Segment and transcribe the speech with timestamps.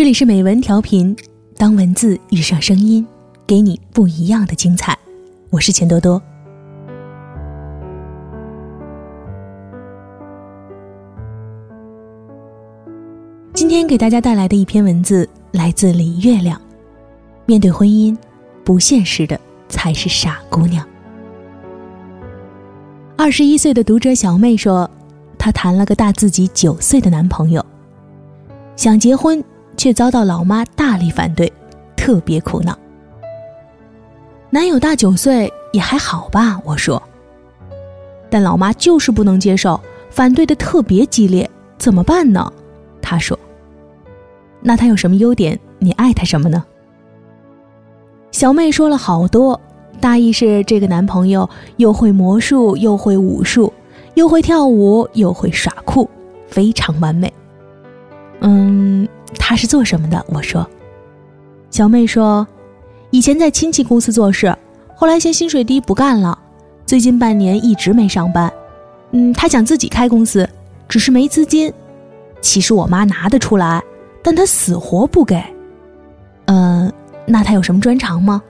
[0.00, 1.14] 这里是美文调频，
[1.58, 3.06] 当文字遇上声音，
[3.46, 4.98] 给你不一样的精彩。
[5.50, 6.22] 我是钱多多。
[13.52, 16.58] 今天给大家带来的一篇文字来自李月亮。
[17.44, 18.16] 面对婚姻，
[18.64, 19.38] 不现实的
[19.68, 20.82] 才是傻姑娘。
[23.18, 24.90] 二十一岁的读者小妹说，
[25.36, 27.62] 她谈了个大自己九岁的男朋友，
[28.76, 29.44] 想结婚。
[29.80, 31.50] 却遭到老妈大力反对，
[31.96, 32.78] 特别苦恼。
[34.50, 37.02] 男友大九岁也还好吧，我说。
[38.28, 39.80] 但老妈就是不能接受，
[40.10, 41.48] 反对的特别激烈，
[41.78, 42.52] 怎么办呢？
[43.00, 43.38] 她说。
[44.60, 45.58] 那他有什么优点？
[45.78, 46.62] 你爱他什么呢？
[48.32, 49.58] 小妹说了好多，
[49.98, 53.72] 大意是这个男朋友又会魔术，又会武术，
[54.12, 56.06] 又会跳舞，又会耍酷，
[56.48, 57.32] 非常完美。
[59.38, 60.24] 他是做什么的？
[60.28, 60.68] 我说，
[61.70, 62.46] 小妹说，
[63.10, 64.54] 以前在亲戚公司做事，
[64.96, 66.38] 后来嫌薪水低不干了，
[66.86, 68.52] 最近半年一直没上班。
[69.12, 70.48] 嗯，他想自己开公司，
[70.88, 71.72] 只是没资金。
[72.40, 73.82] 其实我妈拿得出来，
[74.22, 75.42] 但他死活不给。
[76.46, 76.92] 嗯，
[77.26, 78.42] 那他有什么专长吗？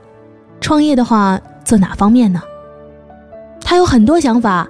[0.60, 2.42] 创业的话，做哪方面呢？
[3.62, 4.68] 他有很多想法，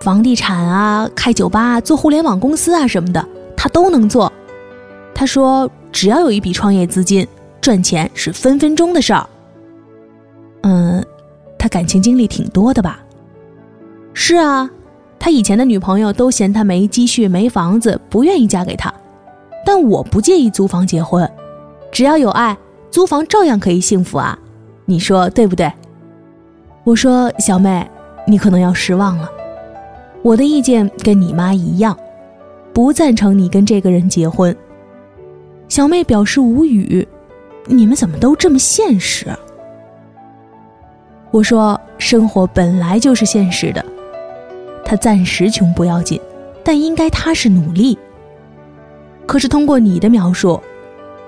[0.00, 3.24] 房地产啊，开酒吧，做互联网公司啊什么的，
[3.56, 4.32] 他都能做。
[5.18, 7.26] 他说：“只要有一笔创业资金，
[7.60, 9.28] 赚钱是分分钟的事儿。”
[10.62, 11.04] 嗯，
[11.58, 13.00] 他感情经历挺多的吧？
[14.14, 14.70] 是啊，
[15.18, 18.94] 他以前的女朋友都嫌他没积蓄、没房子，不愿意嫁给他。
[19.66, 21.28] 但我不介意租房结婚，
[21.90, 22.56] 只要有爱，
[22.88, 24.38] 租房照样可以幸福啊！
[24.84, 25.68] 你说对不对？
[26.84, 27.84] 我说小妹，
[28.24, 29.28] 你可能要失望了，
[30.22, 31.98] 我的意见跟你妈一样，
[32.72, 34.56] 不赞成你跟这个人结婚。
[35.78, 37.06] 小妹表示无语
[37.66, 39.26] ：“你们怎么都这么现实？”
[41.30, 43.84] 我说：“生活本来就是现实的，
[44.84, 46.20] 他暂时穷不要紧，
[46.64, 47.96] 但应该踏实努力。
[49.24, 50.60] 可是通过你的描述，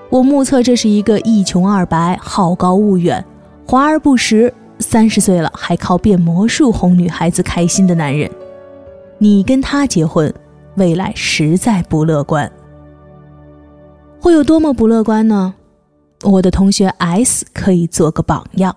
[0.09, 3.23] 我目测这是一个一穷二白、好高骛远、
[3.65, 8.29] 华而不实、三十岁了还靠变魔术哄女孩子开心的男人。
[9.17, 10.33] 你跟他结婚，
[10.75, 12.51] 未来实在不乐观。”
[14.21, 15.55] 会有多么不乐观呢？
[16.23, 18.75] 我的同学 S 可以做个榜样。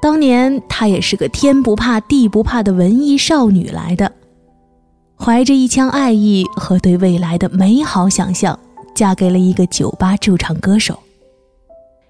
[0.00, 4.12] 当年她也是个天不怕地不怕的文艺少女来的，
[5.18, 8.56] 怀着一腔爱意和对未来的美好想象，
[8.94, 10.96] 嫁给了一个酒吧驻唱歌手。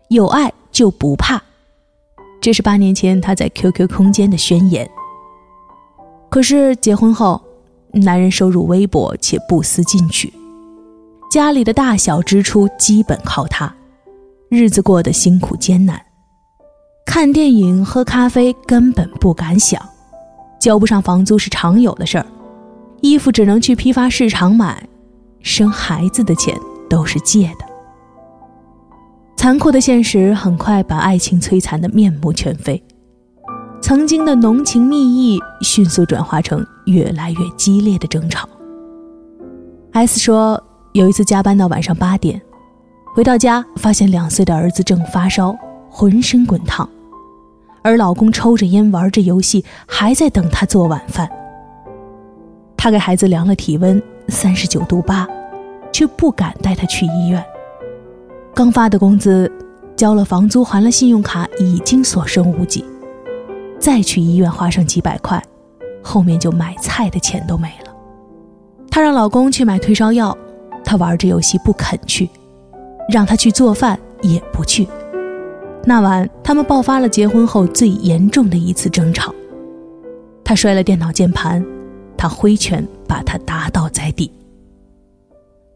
[0.09, 1.43] 有爱就不怕，
[2.39, 4.87] 这是八年前她在 QQ 空间的宣言。
[6.29, 7.41] 可是结婚后，
[7.93, 10.31] 男人收入微薄且不思进取。
[11.29, 13.73] 家里的大小支出基本靠他，
[14.49, 16.01] 日子过得辛苦艰难。
[17.05, 19.81] 看电影、喝咖啡根本不敢想，
[20.61, 22.27] 交不上房租是常有的事儿。
[23.03, 24.83] 衣服只能去批发市场买，
[25.41, 27.67] 生孩子的钱都是借的。
[29.37, 32.83] 残酷的现实很快把爱情摧残的面目全非，
[33.83, 38.49] 曾经的浓情蜜意迅速转化成越来越激烈的争吵。
[39.93, 40.63] S 说。
[40.97, 42.41] 有一次加班到晚上八点，
[43.15, 45.55] 回到家发现两岁的儿子正发烧，
[45.91, 46.89] 浑身滚烫，
[47.83, 51.31] 而老公抽着烟玩着游戏，还在等他做晚饭。
[52.79, 55.29] 他给孩子量了体温，三十九度八，
[55.93, 57.45] 却不敢带他去医院。
[58.55, 59.53] 刚发的工资，
[59.97, 62.83] 交了房租，还了信用卡，已经所剩无几，
[63.79, 65.43] 再去医院花上几百块，
[66.03, 67.95] 后面就买菜的钱都没了。
[68.91, 70.35] 她让老公去买退烧药。
[70.87, 72.31] 他玩着游戏不肯去，
[73.11, 74.87] 让他去做饭也不去。
[75.85, 79.35] 那晚，他们爆发了结婚后最严重的一次争吵。
[80.45, 81.65] 他摔了电脑键盘，
[82.17, 84.31] 他挥拳把他打倒在地。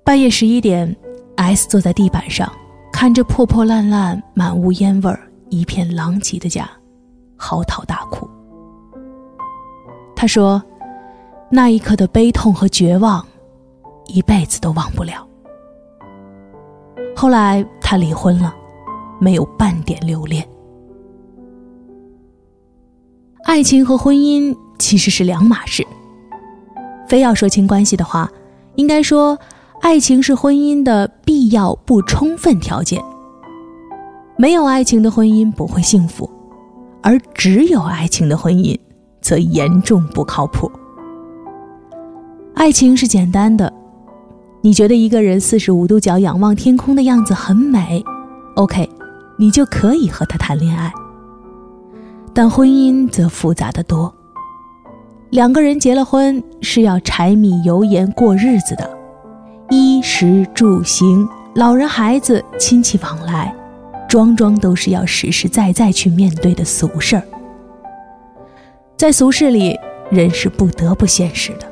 [0.04, 0.96] 半夜十一点
[1.34, 2.50] ，S 坐在地板上，
[2.92, 5.12] 看着破破烂烂、满屋烟味、
[5.48, 6.70] 一片狼藉的家，
[7.36, 8.28] 嚎啕大哭。
[10.14, 10.62] 他说
[11.50, 13.26] ：“那一刻的悲痛和绝望。”
[14.10, 15.26] 一辈子都忘不了。
[17.16, 18.54] 后来他离婚了，
[19.20, 20.46] 没有半点留恋。
[23.44, 25.86] 爱情和婚姻其实是两码事。
[27.08, 28.30] 非要说清关系的话，
[28.76, 29.36] 应该说，
[29.80, 33.02] 爱情是婚姻的必要不充分条件。
[34.36, 36.30] 没有爱情的婚姻不会幸福，
[37.02, 38.78] 而只有爱情的婚姻
[39.20, 40.70] 则严重不靠谱。
[42.54, 43.79] 爱情是简单的。
[44.62, 48.04] 你觉得一个人四十五度角仰望天空的样子很美
[48.56, 48.86] ，OK，
[49.38, 50.92] 你就可以和他谈恋爱。
[52.34, 54.14] 但婚姻则复杂的多。
[55.30, 58.90] 两个人结了婚是要柴米油盐过日子的，
[59.70, 63.54] 衣食住行、老人孩子、亲戚往来，
[64.08, 67.22] 桩桩都是要实实在在去面对的俗事儿。
[68.96, 69.78] 在俗世里，
[70.10, 71.66] 人是不得不现实的。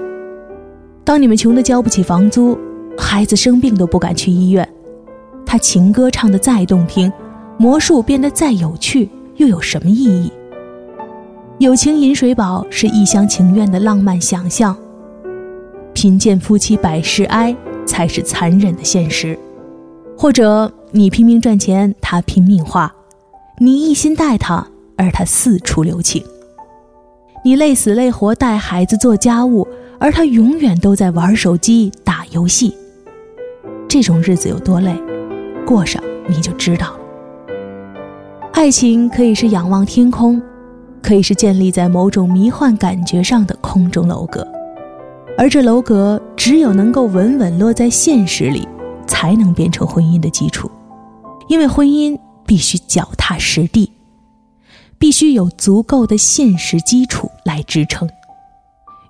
[1.05, 2.59] 当你们穷得交不起房租，
[2.99, 4.69] 孩子生病都不敢去医院，
[5.47, 7.11] 他情歌唱得再动听，
[7.57, 10.31] 魔术变得再有趣，又有什么意义？
[11.59, 14.77] 友情饮水饱是一厢情愿的浪漫想象，
[15.95, 17.57] 贫贱夫妻百事哀
[17.87, 19.39] 才是残忍的现实。
[20.17, 22.93] 或者你拼命赚钱，他拼命花，
[23.59, 24.67] 你一心待他，
[24.97, 26.23] 而他四处留情。
[27.45, 29.67] 你累死累活带孩子做家务，
[29.99, 32.75] 而他永远都在玩手机打游戏。
[33.89, 34.95] 这种日子有多累，
[35.67, 37.01] 过上你就知道了。
[38.53, 40.41] 爱情可以是仰望天空。
[41.01, 44.47] 可以是建立在某种迷幻感觉上的空中楼阁，
[45.39, 48.69] 而这楼阁只有能够稳稳落在现实里，
[49.07, 50.69] 才能变成婚姻的基础。
[51.47, 53.91] 因为婚姻必须脚踏实地，
[54.99, 58.07] 必须有足够的现实基础来支撑。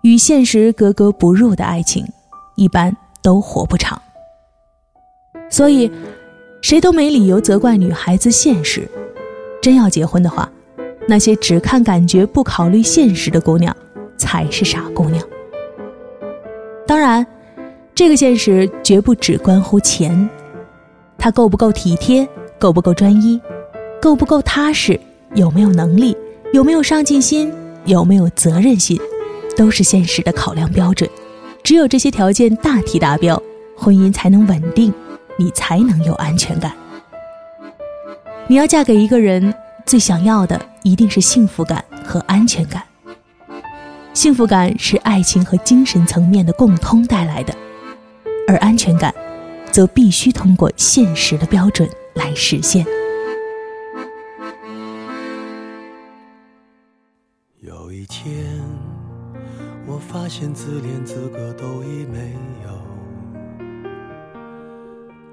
[0.03, 2.07] 与现实格格不入的爱情，
[2.55, 4.01] 一般都活不长。
[5.51, 5.91] 所以，
[6.61, 8.89] 谁都没理由责怪女孩子现实。
[9.61, 10.51] 真要结婚的话。
[11.11, 13.75] 那些只看感觉不考虑现实的姑娘，
[14.19, 15.27] 才是傻姑娘。
[16.87, 17.27] 当然，
[17.95, 20.29] 这个现实绝不只关乎钱，
[21.17, 22.29] 他够不够体贴，
[22.59, 23.41] 够不够专一，
[24.03, 25.01] 够不够踏实，
[25.35, 26.15] 有没有能力，
[26.53, 27.51] 有没有上进心，
[27.87, 29.01] 有没有责任心，
[29.57, 31.09] 都是现实的考量标准。
[31.63, 33.43] 只有这些条件大体达标，
[33.75, 34.93] 婚姻才能稳定，
[35.39, 36.73] 你才能有安全感。
[38.47, 39.55] 你要嫁给一个人。
[39.87, 42.83] 最想要的一定是幸福感和安全感。
[44.13, 47.55] 幸福感是爱情和精神层面的共通带来的，
[48.47, 49.15] 而安全感，
[49.73, 52.85] 则必须通过现实的标准来实现。
[57.63, 58.61] 有一天，
[59.87, 62.98] 我发现自怜资格都已没有。